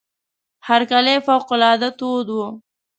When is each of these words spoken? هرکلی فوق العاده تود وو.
هرکلی 0.67 1.17
فوق 1.25 1.47
العاده 1.55 1.89
تود 1.99 2.27
وو. 2.35 2.47